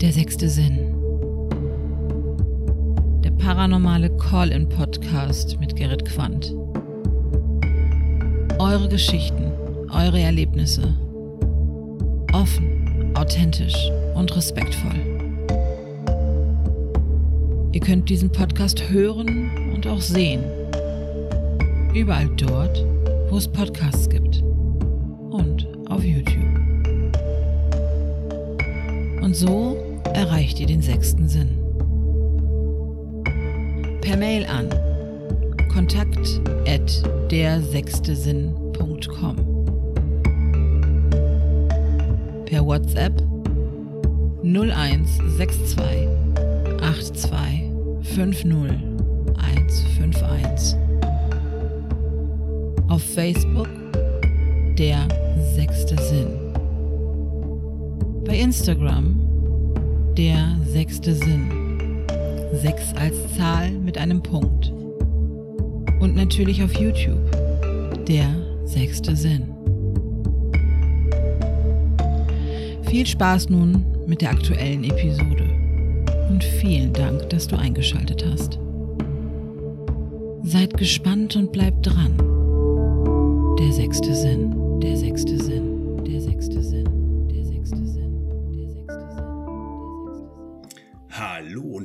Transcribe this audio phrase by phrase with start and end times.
[0.00, 0.78] Der sechste Sinn.
[3.22, 6.54] Der paranormale Call-in-Podcast mit Gerrit Quandt.
[8.58, 9.52] Eure Geschichten,
[9.92, 10.94] eure Erlebnisse.
[12.32, 14.98] Offen, authentisch und respektvoll.
[17.72, 20.42] Ihr könnt diesen Podcast hören und auch sehen.
[21.94, 22.86] Überall dort,
[23.28, 24.42] wo es Podcasts gibt.
[25.30, 26.40] Und auf YouTube.
[29.20, 29.89] Und so
[30.20, 31.56] erreicht ihr den sechsten Sinn.
[34.02, 34.68] Per Mail an
[35.72, 39.36] kontakt at dersechstesinn.com
[42.44, 43.22] Per WhatsApp
[44.42, 46.08] 0162
[46.76, 47.62] 82
[48.02, 48.44] 50
[49.38, 50.76] 151
[52.88, 53.68] Auf Facebook
[54.76, 55.08] der
[55.54, 56.28] sechste Sinn.
[58.26, 59.30] Bei Instagram
[60.20, 62.04] der sechste Sinn.
[62.52, 64.70] Sechs als Zahl mit einem Punkt.
[65.98, 67.30] Und natürlich auf YouTube.
[68.06, 68.26] Der
[68.66, 69.54] sechste Sinn.
[72.82, 75.44] Viel Spaß nun mit der aktuellen Episode.
[76.28, 78.58] Und vielen Dank, dass du eingeschaltet hast.
[80.42, 82.18] Seid gespannt und bleibt dran.
[83.58, 85.69] Der sechste Sinn, der sechste Sinn,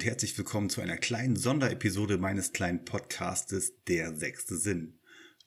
[0.05, 4.99] herzlich willkommen zu einer kleinen Sonderepisode meines kleinen Podcastes Der sechste Sinn.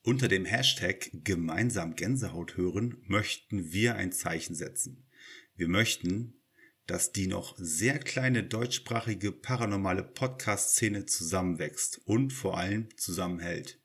[0.02, 5.06] Unter dem Hashtag gemeinsam Gänsehaut hören möchten wir ein Zeichen setzen.
[5.54, 6.42] Wir möchten,
[6.88, 13.80] dass die noch sehr kleine deutschsprachige paranormale Podcast-Szene zusammenwächst und vor allem zusammenhält.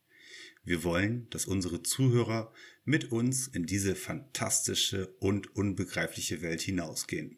[0.63, 2.51] Wir wollen, dass unsere Zuhörer
[2.83, 7.38] mit uns in diese fantastische und unbegreifliche Welt hinausgehen.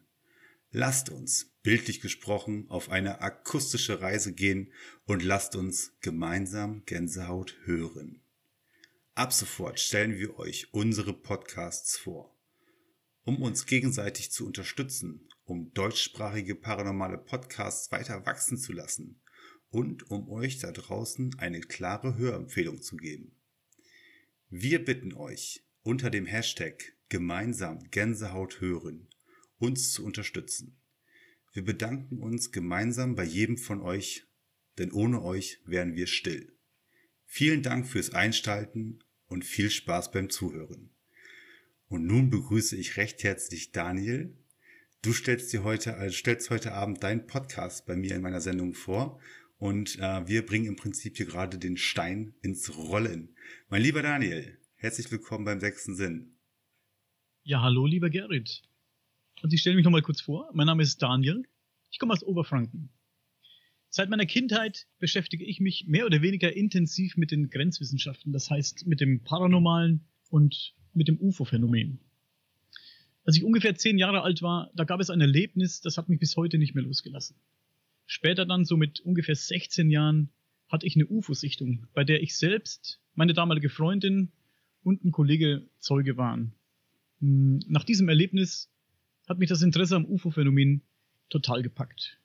[0.71, 4.71] Lasst uns, bildlich gesprochen, auf eine akustische Reise gehen
[5.05, 8.21] und lasst uns gemeinsam Gänsehaut hören.
[9.15, 12.37] Ab sofort stellen wir euch unsere Podcasts vor.
[13.23, 19.19] Um uns gegenseitig zu unterstützen, um deutschsprachige paranormale Podcasts weiter wachsen zu lassen
[19.71, 23.31] und um euch da draußen eine klare Hörempfehlung zu geben.
[24.51, 29.07] Wir bitten euch, unter dem Hashtag gemeinsam Gänsehaut hören,
[29.57, 30.77] uns zu unterstützen.
[31.55, 34.25] Wir bedanken uns gemeinsam bei jedem von euch,
[34.77, 36.51] denn ohne euch wären wir still.
[37.23, 40.89] Vielen Dank fürs Einschalten und viel Spaß beim Zuhören.
[41.87, 44.35] Und nun begrüße ich recht herzlich Daniel.
[45.01, 48.73] Du stellst dir heute, also stellst heute Abend deinen Podcast bei mir in meiner Sendung
[48.73, 49.21] vor
[49.57, 53.33] und äh, wir bringen im Prinzip hier gerade den Stein ins Rollen.
[53.69, 56.35] Mein lieber Daniel, herzlich willkommen beim sechsten Sinn.
[57.43, 58.61] Ja, hallo, lieber Gerrit.
[59.41, 60.49] Also ich stelle mich nochmal kurz vor.
[60.53, 61.43] Mein Name ist Daniel.
[61.91, 62.89] Ich komme aus Oberfranken.
[63.89, 68.87] Seit meiner Kindheit beschäftige ich mich mehr oder weniger intensiv mit den Grenzwissenschaften, das heißt
[68.87, 71.99] mit dem Paranormalen und mit dem UFO-Phänomen.
[73.23, 76.19] Als ich ungefähr zehn Jahre alt war, da gab es ein Erlebnis, das hat mich
[76.19, 77.37] bis heute nicht mehr losgelassen.
[78.05, 80.29] Später dann, so mit ungefähr 16 Jahren,
[80.67, 84.31] hatte ich eine UFO-Sichtung, bei der ich selbst, meine damalige Freundin
[84.83, 86.53] und ein Kollege Zeuge waren.
[87.19, 88.69] Hm, nach diesem Erlebnis
[89.27, 90.81] hat mich das Interesse am UFO-Phänomen
[91.29, 92.19] total gepackt.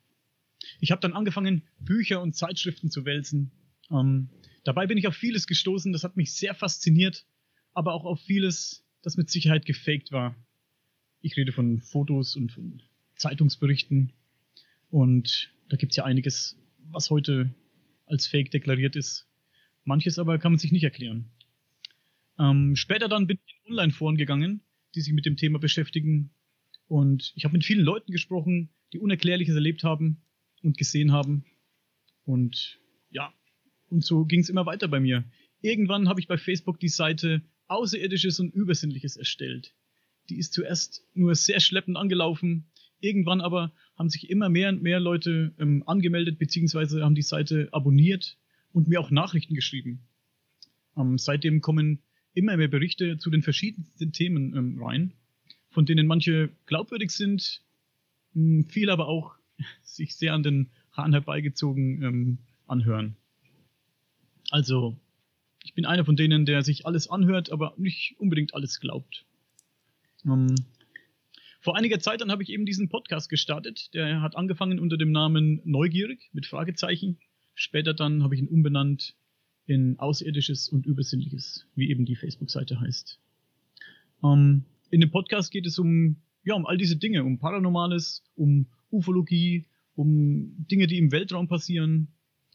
[0.81, 3.51] Ich habe dann angefangen, Bücher und Zeitschriften zu wälzen.
[3.91, 4.29] Ähm,
[4.65, 7.25] dabei bin ich auf vieles gestoßen, das hat mich sehr fasziniert,
[7.73, 10.37] aber auch auf vieles, das mit Sicherheit gefaked war.
[11.23, 12.83] Ich rede von Fotos und von
[13.17, 14.13] Zeitungsberichten.
[14.91, 16.59] Und da gibt's ja einiges,
[16.91, 17.55] was heute
[18.07, 19.27] als Fake deklariert ist.
[19.85, 21.31] Manches aber kann man sich nicht erklären.
[22.39, 24.63] Ähm, später dann bin ich in Online-Foren gegangen,
[24.95, 26.31] die sich mit dem Thema beschäftigen.
[26.91, 30.23] Und ich habe mit vielen Leuten gesprochen, die Unerklärliches erlebt haben
[30.61, 31.45] und gesehen haben.
[32.25, 32.81] Und
[33.11, 33.33] ja,
[33.91, 35.23] und so ging's immer weiter bei mir.
[35.61, 39.73] Irgendwann habe ich bei Facebook die Seite Außerirdisches und Übersinnliches erstellt.
[40.31, 42.73] Die ist zuerst nur sehr schleppend angelaufen.
[42.99, 47.69] Irgendwann aber haben sich immer mehr und mehr Leute ähm, angemeldet, beziehungsweise haben die Seite
[47.71, 48.37] abonniert
[48.73, 50.09] und mir auch Nachrichten geschrieben.
[50.97, 52.03] Ähm, seitdem kommen
[52.35, 55.13] immer mehr Berichte zu den verschiedensten Themen ähm, rein,
[55.71, 57.63] von denen manche glaubwürdig sind,
[58.35, 59.35] mh, viel aber auch
[59.83, 63.17] sich sehr an den Haaren herbeigezogen ähm, anhören.
[64.51, 64.99] Also,
[65.65, 69.25] ich bin einer von denen, der sich alles anhört, aber nicht unbedingt alles glaubt.
[70.25, 70.55] Ähm,
[71.61, 73.93] vor einiger Zeit dann habe ich eben diesen Podcast gestartet.
[73.95, 77.19] Der hat angefangen unter dem Namen Neugierig mit Fragezeichen.
[77.55, 79.15] Später dann habe ich ihn umbenannt
[79.67, 83.21] in Außerirdisches und Übersinnliches, wie eben die Facebook-Seite heißt.
[84.25, 88.67] Ähm, in dem Podcast geht es um, ja, um all diese Dinge, um Paranormales, um
[88.91, 92.09] Ufologie, um Dinge, die im Weltraum passieren,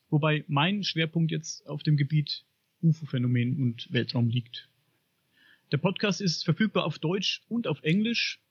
[0.09, 2.45] wobei mein Schwerpunkt jetzt auf dem Gebiet
[2.81, 4.69] UFO-Phänomen und Weltraum liegt.
[5.71, 8.41] Der Podcast ist verfügbar auf Deutsch und auf Englisch,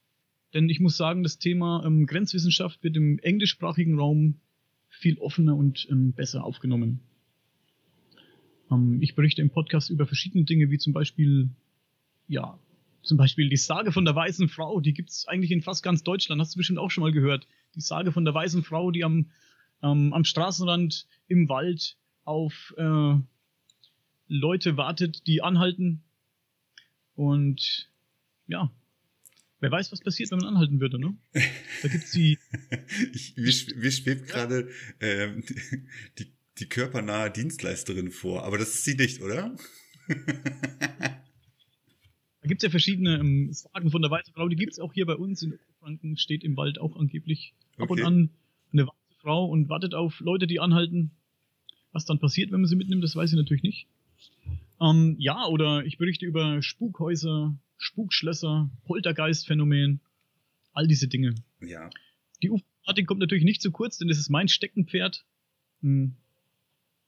[0.54, 4.40] denn ich muss sagen, das Thema ähm, Grenzwissenschaft wird im englischsprachigen Raum
[4.88, 7.00] viel offener und ähm, besser aufgenommen.
[8.70, 11.50] Ähm, ich berichte im Podcast über verschiedene Dinge, wie zum Beispiel,
[12.28, 12.58] ja,
[13.04, 16.40] zum Beispiel die Sage von der weißen Frau, die gibt's eigentlich in fast ganz Deutschland,
[16.40, 17.46] hast du bestimmt auch schon mal gehört.
[17.74, 19.30] Die Sage von der weißen Frau, die am,
[19.82, 23.16] ähm, am Straßenrand im Wald auf äh,
[24.28, 26.02] Leute wartet, die anhalten.
[27.14, 27.90] Und
[28.46, 28.70] ja,
[29.60, 31.16] wer weiß, was passiert, wenn man anhalten würde, ne?
[31.82, 32.38] Da gibt's die.
[33.12, 34.68] ich, mir, mir schwebt gerade
[35.00, 35.44] ähm,
[36.18, 39.54] die, die körpernahe Dienstleisterin vor, aber das ist sie nicht, oder?
[42.44, 45.16] Da gibt's ja verschiedene ähm, Sagen von der weißen Frau, die gibt's auch hier bei
[45.16, 48.02] uns in Franken, steht im Wald auch angeblich ab Okay.
[48.02, 48.30] und an
[48.70, 51.10] eine weiße Frau und wartet auf Leute, die anhalten.
[51.92, 53.86] Was dann passiert, wenn man sie mitnimmt, das weiß ich natürlich nicht.
[54.78, 60.00] Ähm, ja, oder ich berichte über Spukhäuser, Spukschlösser, Poltergeistphänomen,
[60.74, 61.34] all diese Dinge.
[61.62, 61.88] Ja.
[62.42, 65.24] Die UFO-Thematik kommt natürlich nicht zu kurz, denn das ist mein Steckenpferd.
[65.80, 66.14] Hm.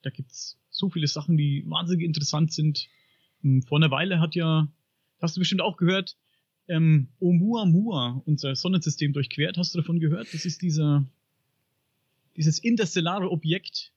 [0.01, 2.89] Da gibt's so viele Sachen, die wahnsinnig interessant sind.
[3.43, 4.73] Hm, Vor einer Weile hat ja,
[5.21, 6.17] hast du bestimmt auch gehört,
[6.69, 9.57] ähm, Oumuamua unser Sonnensystem durchquert.
[9.57, 10.33] Hast du davon gehört?
[10.33, 11.07] Das ist dieser,
[12.37, 13.93] dieses interstellare Objekt.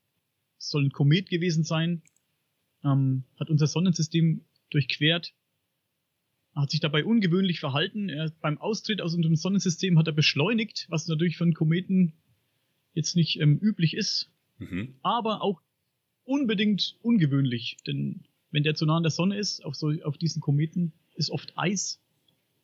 [0.58, 2.02] Soll ein Komet gewesen sein.
[2.84, 5.34] Ähm, hat unser Sonnensystem durchquert.
[6.56, 8.10] Hat sich dabei ungewöhnlich verhalten.
[8.10, 12.14] Er, beim Austritt aus unserem Sonnensystem hat er beschleunigt, was natürlich einen Kometen
[12.94, 14.30] jetzt nicht ähm, üblich ist
[14.60, 14.96] Mhm.
[15.02, 15.62] aber auch
[16.26, 20.42] unbedingt ungewöhnlich, denn wenn der zu nah an der Sonne ist, auf, so, auf diesen
[20.42, 22.02] Kometen, ist oft Eis.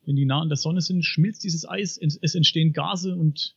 [0.06, 3.56] Wenn die nah an der Sonne sind, schmilzt dieses Eis, es entstehen Gase und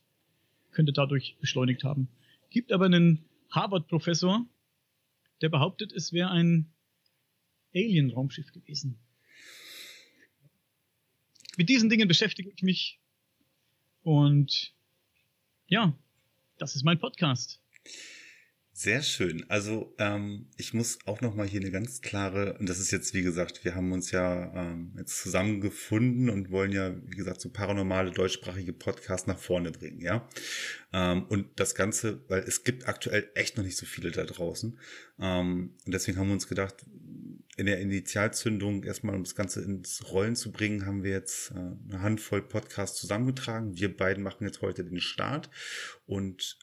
[0.71, 2.09] könnte dadurch beschleunigt haben.
[2.49, 4.45] Gibt aber einen Harvard-Professor,
[5.41, 6.71] der behauptet, es wäre ein
[7.73, 8.99] Alien-Raumschiff gewesen.
[11.57, 12.99] Mit diesen Dingen beschäftige ich mich
[14.01, 14.73] und
[15.67, 15.95] ja,
[16.57, 17.61] das ist mein Podcast.
[18.81, 19.43] Sehr schön.
[19.49, 23.13] Also ähm, ich muss auch noch mal hier eine ganz klare, und das ist jetzt
[23.13, 27.49] wie gesagt, wir haben uns ja ähm, jetzt zusammengefunden und wollen ja wie gesagt so
[27.49, 30.25] paranormale deutschsprachige Podcasts nach vorne bringen, ja.
[30.93, 34.79] Ähm, und das Ganze, weil es gibt aktuell echt noch nicht so viele da draußen,
[35.19, 36.85] ähm, und deswegen haben wir uns gedacht,
[37.57, 41.55] in der Initialzündung erstmal um das Ganze ins Rollen zu bringen, haben wir jetzt äh,
[41.55, 43.75] eine Handvoll Podcasts zusammengetragen.
[43.75, 45.49] Wir beiden machen jetzt heute den Start
[46.05, 46.57] und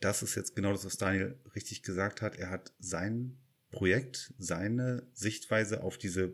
[0.00, 2.36] das ist jetzt genau das, was Daniel richtig gesagt hat.
[2.36, 3.38] Er hat sein
[3.70, 6.32] Projekt, seine Sichtweise auf diese,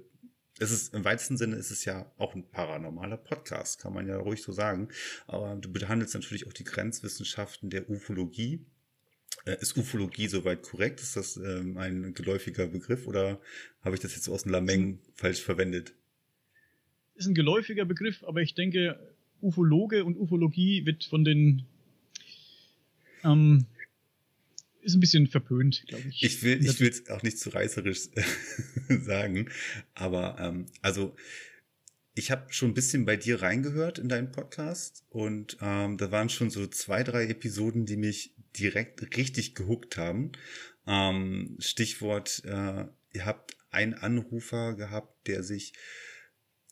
[0.58, 4.16] es ist im weitesten Sinne ist es ja auch ein paranormaler Podcast, kann man ja
[4.18, 4.88] ruhig so sagen.
[5.26, 8.64] Aber du behandelst natürlich auch die Grenzwissenschaften der Ufologie.
[9.44, 11.00] Äh, Ist Ufologie soweit korrekt?
[11.00, 13.40] Ist das ähm, ein geläufiger Begriff oder
[13.82, 15.94] habe ich das jetzt aus dem Lameng falsch verwendet?
[17.14, 18.98] ist ein geläufiger Begriff, aber ich denke,
[19.40, 21.66] Ufologe und Ufologie wird von den
[23.24, 23.66] ähm,
[24.82, 26.22] ist ein bisschen verpönt, glaube ich.
[26.22, 28.08] Ich will, ich will es auch nicht zu reißerisch
[28.88, 29.48] sagen,
[29.94, 31.14] aber ähm, also
[32.14, 36.28] ich habe schon ein bisschen bei dir reingehört in deinen Podcast und ähm, da waren
[36.28, 40.32] schon so zwei, drei Episoden, die mich direkt richtig gehuckt haben.
[40.86, 45.72] Ähm, Stichwort, äh, ihr habt einen Anrufer gehabt, der sich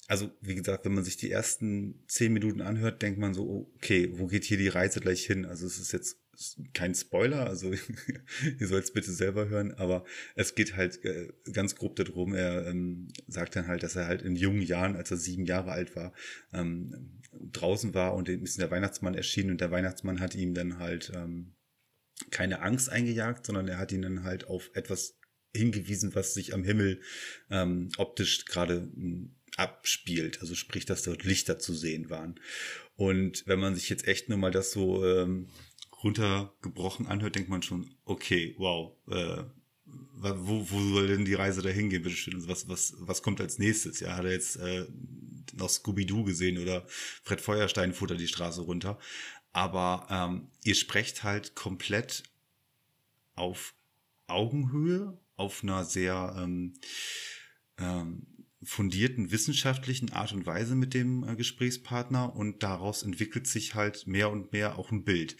[0.09, 4.11] also wie gesagt, wenn man sich die ersten zehn Minuten anhört, denkt man so, okay,
[4.15, 5.45] wo geht hier die Reise gleich hin?
[5.45, 6.19] Also es ist jetzt
[6.75, 7.73] kein Spoiler, also
[8.59, 10.05] ihr sollt es bitte selber hören, aber
[10.35, 14.23] es geht halt äh, ganz grob darum, er ähm, sagt dann halt, dass er halt
[14.23, 16.13] in jungen Jahren, als er sieben Jahre alt war,
[16.53, 21.13] ähm, draußen war und ist der Weihnachtsmann erschienen und der Weihnachtsmann hat ihm dann halt
[21.15, 21.55] ähm,
[22.31, 25.19] keine Angst eingejagt, sondern er hat ihn dann halt auf etwas
[25.55, 27.01] hingewiesen, was sich am Himmel
[27.51, 30.41] ähm, optisch gerade ähm, abspielt.
[30.41, 32.39] Also sprich, dass dort Lichter zu sehen waren.
[32.97, 35.49] Und wenn man sich jetzt echt nur mal das so ähm,
[36.03, 39.45] runtergebrochen anhört, denkt man schon, okay, wow, äh,
[40.23, 42.35] wo, wo soll denn die Reise dahin gehen, bitteschön?
[42.35, 44.01] Also was, was, was kommt als nächstes?
[44.01, 44.87] Ja, hat er jetzt äh,
[45.55, 48.99] noch Scooby-Doo gesehen oder Fred Feuerstein futtert die Straße runter.
[49.53, 52.23] Aber ähm, ihr sprecht halt komplett
[53.35, 53.75] auf
[54.27, 56.75] Augenhöhe, auf einer sehr ähm,
[57.79, 58.27] ähm,
[58.63, 64.31] fundierten wissenschaftlichen Art und Weise mit dem äh, Gesprächspartner und daraus entwickelt sich halt mehr
[64.31, 65.37] und mehr auch ein Bild.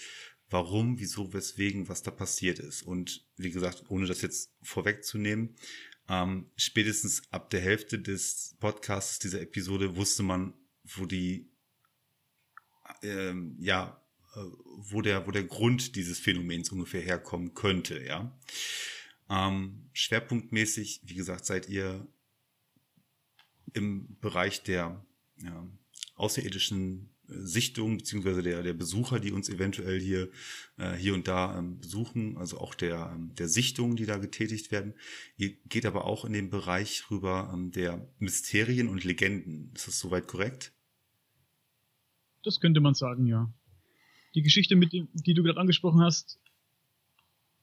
[0.51, 2.83] Warum, wieso, weswegen, was da passiert ist.
[2.83, 5.55] Und wie gesagt, ohne das jetzt vorwegzunehmen,
[6.09, 10.55] ähm, spätestens ab der Hälfte des Podcasts dieser Episode wusste man,
[10.85, 11.49] wo die
[13.03, 14.01] ähm, ja
[14.35, 18.37] wo der, wo der Grund dieses Phänomens ungefähr herkommen könnte, ja.
[19.29, 22.07] Ähm, schwerpunktmäßig, wie gesagt, seid ihr
[23.73, 25.05] im Bereich der
[25.37, 25.69] ja,
[26.17, 30.31] außerirdischen Sichtung beziehungsweise der, der Besucher, die uns eventuell hier,
[30.77, 34.71] äh, hier und da ähm, besuchen, also auch der, ähm, der Sichtungen, die da getätigt
[34.71, 34.95] werden.
[35.37, 39.71] Ihr geht aber auch in den Bereich rüber ähm, der Mysterien und Legenden.
[39.75, 40.73] Ist das soweit korrekt?
[42.43, 43.53] Das könnte man sagen, ja.
[44.35, 46.39] Die Geschichte, mit dem, die du gerade angesprochen hast,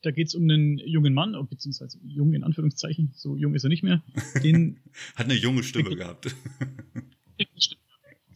[0.01, 3.69] da geht es um einen jungen Mann, beziehungsweise jung in Anführungszeichen, so jung ist er
[3.69, 4.03] nicht mehr.
[4.43, 4.79] Den
[5.15, 6.36] Hat eine junge Stimme gehabt.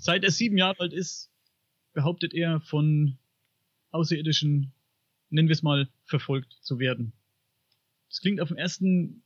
[0.02, 1.30] Seit er sieben Jahre alt ist,
[1.94, 3.20] behauptet er von
[3.92, 4.74] Außerirdischen,
[5.30, 7.14] nennen wir es mal, verfolgt zu werden.
[8.10, 9.22] Das klingt auf den ersten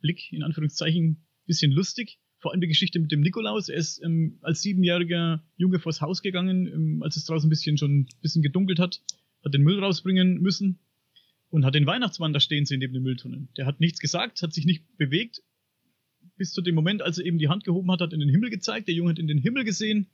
[0.00, 2.18] Blick, in Anführungszeichen, bisschen lustig.
[2.38, 3.68] Vor allem die Geschichte mit dem Nikolaus.
[3.68, 7.76] Er ist ähm, als siebenjähriger Junge vors Haus gegangen, ähm, als es draußen ein bisschen
[7.76, 9.02] schon ein bisschen gedunkelt hat,
[9.44, 10.78] hat den Müll rausbringen müssen
[11.50, 13.50] und hat den Weihnachtsmann da stehen sehen neben den Mülltonnen.
[13.58, 15.42] Der hat nichts gesagt, hat sich nicht bewegt,
[16.36, 18.50] bis zu dem Moment, als er eben die Hand gehoben hat, hat in den Himmel
[18.50, 18.88] gezeigt.
[18.88, 20.06] Der Junge hat in den Himmel gesehen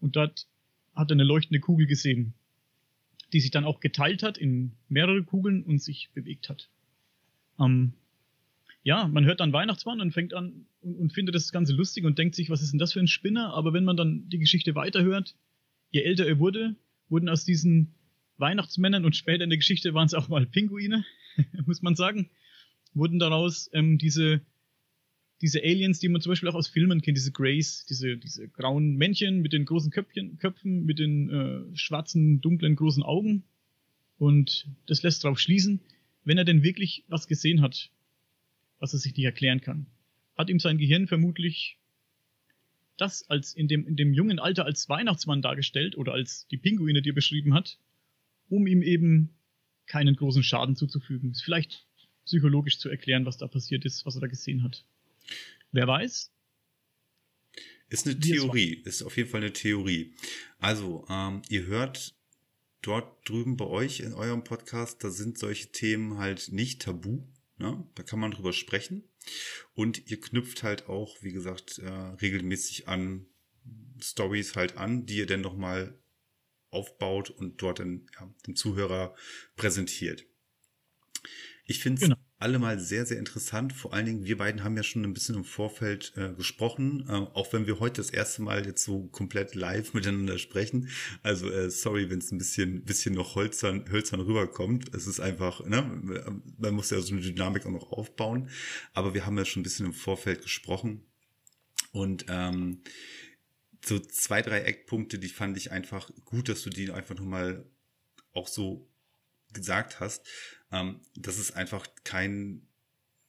[0.00, 0.46] und dort
[0.94, 2.34] hat er eine leuchtende Kugel gesehen,
[3.32, 6.68] die sich dann auch geteilt hat in mehrere Kugeln und sich bewegt hat.
[7.58, 7.94] Ähm,
[8.82, 12.18] ja, man hört dann Weihnachtsmann und fängt an und, und, findet das Ganze lustig und
[12.18, 13.54] denkt sich, was ist denn das für ein Spinner?
[13.54, 15.34] Aber wenn man dann die Geschichte weiterhört,
[15.90, 16.76] je älter er wurde,
[17.08, 17.94] wurden aus diesen
[18.36, 21.04] Weihnachtsmännern und später in der Geschichte waren es auch mal Pinguine,
[21.66, 22.30] muss man sagen,
[22.92, 24.42] wurden daraus ähm, diese
[25.40, 28.96] diese Aliens, die man zum Beispiel auch aus Filmen kennt, diese Greys, diese, diese grauen
[28.96, 33.44] Männchen mit den großen Köpfchen, Köpfen, mit den äh, schwarzen, dunklen, großen Augen.
[34.18, 35.80] Und das lässt darauf schließen,
[36.24, 37.90] wenn er denn wirklich was gesehen hat,
[38.78, 39.86] was er sich nicht erklären kann,
[40.36, 41.78] hat ihm sein Gehirn vermutlich
[42.96, 47.02] das als in dem, in dem jungen Alter als Weihnachtsmann dargestellt oder als die Pinguine,
[47.02, 47.78] die er beschrieben hat,
[48.48, 49.30] um ihm eben
[49.86, 51.32] keinen großen Schaden zuzufügen.
[51.32, 51.86] Ist vielleicht
[52.24, 54.84] psychologisch zu erklären, was da passiert ist, was er da gesehen hat.
[55.72, 56.30] Wer weiß?
[57.88, 60.14] Ist eine Theorie, ist auf jeden Fall eine Theorie.
[60.58, 62.16] Also, ähm, ihr hört
[62.82, 67.26] dort drüben bei euch in eurem Podcast, da sind solche Themen halt nicht tabu.
[67.56, 67.86] Ne?
[67.94, 69.08] Da kann man drüber sprechen.
[69.74, 73.26] Und ihr knüpft halt auch, wie gesagt, äh, regelmäßig an
[74.00, 75.98] Stories halt an, die ihr dann nochmal
[76.70, 79.14] aufbaut und dort den, ja, dem Zuhörer
[79.56, 80.26] präsentiert.
[81.64, 83.72] Ich finde es genau alle mal sehr, sehr interessant.
[83.72, 87.12] Vor allen Dingen, wir beiden haben ja schon ein bisschen im Vorfeld äh, gesprochen, äh,
[87.12, 90.90] auch wenn wir heute das erste Mal jetzt so komplett live miteinander sprechen.
[91.22, 94.94] Also äh, sorry, wenn es ein bisschen, bisschen noch holzern, hölzern rüberkommt.
[94.94, 98.50] Es ist einfach, ne, man muss ja so eine Dynamik auch noch aufbauen.
[98.92, 101.00] Aber wir haben ja schon ein bisschen im Vorfeld gesprochen.
[101.92, 102.82] Und ähm,
[103.82, 107.64] so zwei, drei Eckpunkte, die fand ich einfach gut, dass du die einfach nochmal
[108.34, 108.86] auch so
[109.54, 110.26] gesagt hast,
[110.70, 112.66] ähm, das ist einfach kein,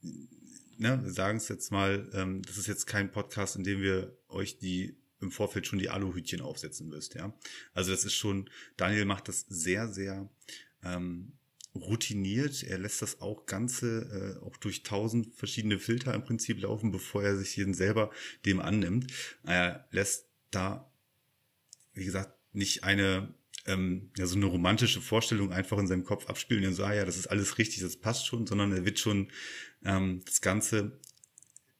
[0.02, 4.18] ne, wir sagen es jetzt mal, ähm, das ist jetzt kein Podcast, in dem wir
[4.28, 7.34] euch die im Vorfeld schon die Aluhütchen aufsetzen müsst, ja.
[7.74, 10.30] Also das ist schon, Daniel macht das sehr, sehr
[10.84, 11.32] ähm,
[11.76, 12.64] routiniert.
[12.64, 17.24] Er lässt das auch Ganze äh, auch durch tausend verschiedene Filter im Prinzip laufen, bevor
[17.24, 18.12] er sich jeden selber
[18.46, 19.12] dem annimmt.
[19.44, 20.92] Er lässt da,
[21.94, 23.34] wie gesagt, nicht eine
[23.66, 27.06] ähm, ja, so eine romantische Vorstellung einfach in seinem Kopf abspielen und so, ah ja,
[27.06, 29.30] das ist alles richtig, das passt schon, sondern er wird schon
[29.84, 31.00] ähm, das Ganze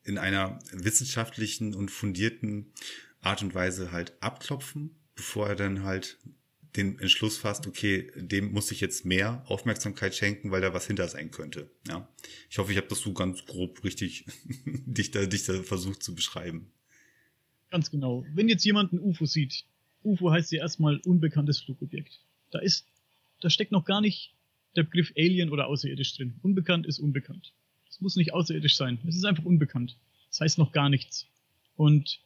[0.04, 2.72] in einer wissenschaftlichen und fundierten
[3.22, 6.20] Art und Weise halt abklopfen, bevor er dann halt
[6.76, 11.08] den Entschluss fasst, okay, dem muss ich jetzt mehr Aufmerksamkeit schenken, weil da was hinter
[11.08, 11.70] sein könnte.
[11.88, 12.08] Ja,
[12.50, 14.26] ich hoffe, ich habe das so ganz grob richtig
[14.66, 16.72] dichter, dichter versucht zu beschreiben.
[17.72, 18.26] Ganz genau.
[18.34, 19.66] Wenn jetzt jemand ein UFO sieht,
[20.06, 22.20] UFO heißt ja erstmal unbekanntes Flugobjekt.
[22.52, 22.88] Da ist,
[23.42, 24.34] da steckt noch gar nicht
[24.76, 26.36] der Begriff Alien oder außerirdisch drin.
[26.42, 27.54] Unbekannt ist unbekannt.
[27.90, 29.00] Es muss nicht außerirdisch sein.
[29.08, 29.98] Es ist einfach unbekannt.
[30.30, 31.28] Das heißt noch gar nichts.
[31.76, 32.20] Und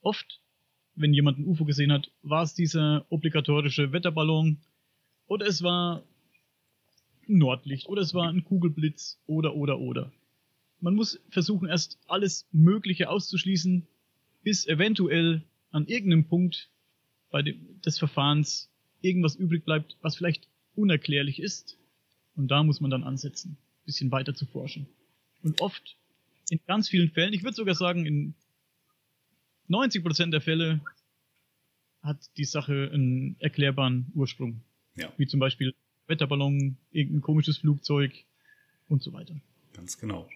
[0.00, 0.40] oft,
[0.94, 4.58] wenn jemand ein UFO gesehen hat, war es dieser obligatorische Wetterballon
[5.26, 6.02] oder es war
[7.28, 10.12] ein Nordlicht oder es war ein Kugelblitz oder oder oder.
[10.80, 13.86] Man muss versuchen, erst alles Mögliche auszuschließen,
[14.44, 16.70] bis eventuell an irgendeinem Punkt
[17.30, 18.70] bei dem, des Verfahrens
[19.00, 21.76] irgendwas übrig bleibt, was vielleicht unerklärlich ist.
[22.36, 24.86] Und da muss man dann ansetzen, ein bisschen weiter zu forschen.
[25.42, 25.96] Und oft,
[26.50, 28.34] in ganz vielen Fällen, ich würde sogar sagen, in
[29.68, 30.80] 90 Prozent der Fälle
[32.02, 34.60] hat die Sache einen erklärbaren Ursprung.
[34.96, 35.12] Ja.
[35.16, 35.74] Wie zum Beispiel
[36.06, 38.12] Wetterballon, irgendein komisches Flugzeug
[38.88, 39.38] und so weiter.
[39.74, 40.28] Ganz genau.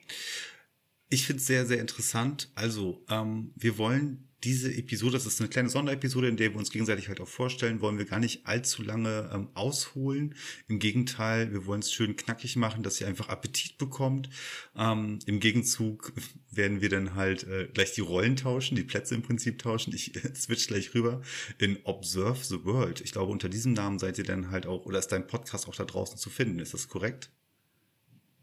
[1.13, 2.49] Ich finde es sehr, sehr interessant.
[2.55, 6.71] Also, ähm, wir wollen diese Episode, das ist eine kleine Sonderepisode, in der wir uns
[6.71, 10.35] gegenseitig halt auch vorstellen, wollen wir gar nicht allzu lange ähm, ausholen.
[10.69, 14.31] Im Gegenteil, wir wollen es schön knackig machen, dass ihr einfach Appetit bekommt.
[14.75, 16.15] Ähm, Im Gegenzug
[16.51, 19.95] werden wir dann halt äh, gleich die Rollen tauschen, die Plätze im Prinzip tauschen.
[19.95, 21.21] Ich äh, switch gleich rüber
[21.59, 23.03] in Observe the World.
[23.03, 25.77] Ich glaube, unter diesem Namen seid ihr dann halt auch, oder ist dein Podcast auch
[25.77, 26.59] da draußen zu finden.
[26.59, 27.29] Ist das korrekt?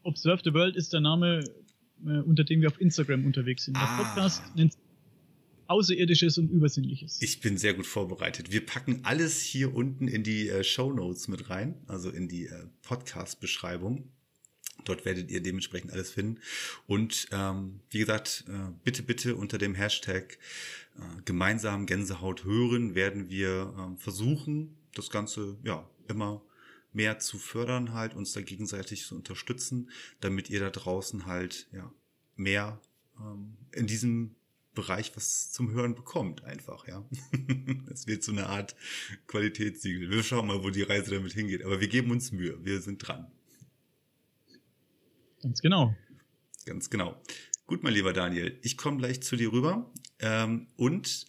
[0.03, 1.43] Observe the World ist der Name,
[2.05, 3.77] äh, unter dem wir auf Instagram unterwegs sind.
[3.77, 3.97] Ah.
[3.97, 4.81] Der Podcast nennt sich
[5.69, 7.21] Außerirdisches und Übersinnliches.
[7.21, 8.51] Ich bin sehr gut vorbereitet.
[8.51, 12.47] Wir packen alles hier unten in die äh, Show Notes mit rein, also in die
[12.47, 14.09] äh, Podcast-Beschreibung.
[14.85, 16.39] Dort werdet ihr dementsprechend alles finden.
[16.87, 20.39] Und ähm, wie gesagt, äh, bitte, bitte unter dem Hashtag
[20.97, 26.41] äh, gemeinsam Gänsehaut hören werden wir ähm, versuchen, das Ganze ja immer
[26.91, 31.93] mehr zu fördern, halt uns da gegenseitig zu unterstützen, damit ihr da draußen halt ja
[32.35, 32.81] mehr
[33.19, 34.35] ähm, in diesem
[34.73, 37.05] Bereich was zum Hören bekommt, einfach, ja.
[37.91, 38.75] Es wird so eine Art
[39.27, 40.09] Qualitätssiegel.
[40.09, 41.65] Wir schauen mal, wo die Reise damit hingeht.
[41.65, 42.63] Aber wir geben uns Mühe.
[42.63, 43.29] Wir sind dran.
[45.41, 45.95] Ganz genau.
[46.65, 47.21] Ganz genau.
[47.65, 49.91] Gut, mein lieber Daniel, ich komme gleich zu dir rüber.
[50.19, 51.25] Ähm, und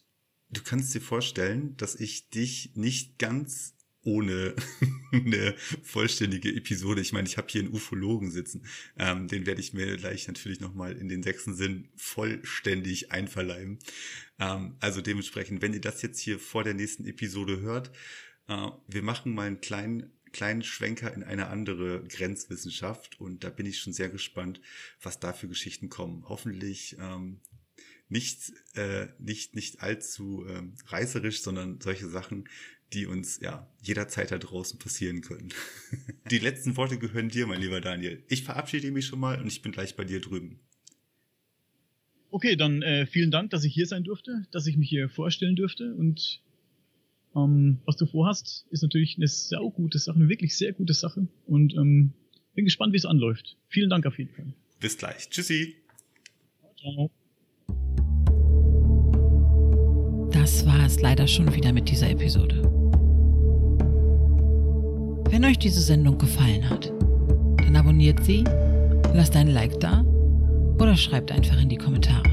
[0.50, 4.54] du kannst dir vorstellen, dass ich dich nicht ganz ohne
[5.12, 7.00] eine vollständige Episode.
[7.00, 8.64] Ich meine, ich habe hier einen Ufologen sitzen.
[8.98, 13.78] Ähm, den werde ich mir gleich natürlich nochmal in den sechsten Sinn vollständig einverleiben.
[14.38, 17.90] Ähm, also dementsprechend, wenn ihr das jetzt hier vor der nächsten Episode hört,
[18.48, 23.66] äh, wir machen mal einen kleinen kleinen Schwenker in eine andere Grenzwissenschaft und da bin
[23.66, 24.60] ich schon sehr gespannt,
[25.02, 26.24] was da für Geschichten kommen.
[26.28, 27.40] Hoffentlich ähm,
[28.08, 32.48] nicht, äh, nicht, nicht allzu ähm, reißerisch, sondern solche Sachen,
[32.92, 35.50] die uns ja jederzeit da draußen passieren können.
[36.30, 38.22] die letzten Worte gehören dir, mein lieber Daniel.
[38.28, 40.60] Ich verabschiede mich schon mal und ich bin gleich bei dir drüben.
[42.30, 45.56] Okay, dann äh, vielen Dank, dass ich hier sein durfte, dass ich mich hier vorstellen
[45.56, 46.40] durfte und
[47.34, 51.74] ähm, was du vorhast, ist natürlich eine saugute Sache, eine wirklich sehr gute Sache und
[51.74, 52.12] ähm,
[52.54, 53.56] bin gespannt, wie es anläuft.
[53.68, 54.52] Vielen Dank auf jeden Fall.
[54.80, 55.28] Bis gleich.
[55.28, 55.76] Tschüssi.
[56.78, 57.10] Ciao.
[60.50, 62.60] Das war es leider schon wieder mit dieser Episode.
[65.30, 66.92] Wenn euch diese Sendung gefallen hat,
[67.58, 68.42] dann abonniert sie,
[69.14, 70.04] lasst ein Like da
[70.80, 72.28] oder schreibt einfach in die Kommentare.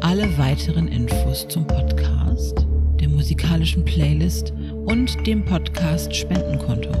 [0.00, 2.66] Alle weiteren Infos zum Podcast,
[2.98, 4.54] der musikalischen Playlist
[4.86, 6.92] und dem Podcast Spendenkonto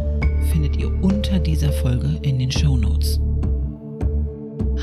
[0.52, 3.18] findet ihr unter dieser Folge in den Show Notes.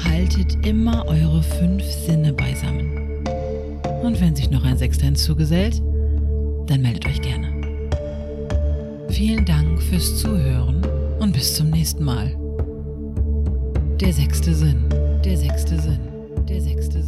[0.03, 3.02] Haltet immer eure fünf Sinne beisammen.
[4.03, 5.81] Und wenn sich noch ein Sechster hinzugesellt,
[6.67, 7.47] dann meldet euch gerne.
[9.09, 10.81] Vielen Dank fürs Zuhören
[11.19, 12.35] und bis zum nächsten Mal.
[14.01, 14.83] Der sechste Sinn,
[15.23, 15.99] der sechste Sinn,
[16.49, 17.02] der sechste Sinn.